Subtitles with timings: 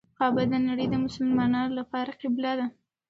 [0.17, 2.67] کعبه د نړۍ د مسلمانانو لپاره قبله ده.